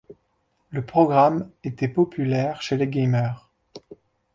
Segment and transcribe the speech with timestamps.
[0.71, 3.51] Le programme était populaire chez les gamers.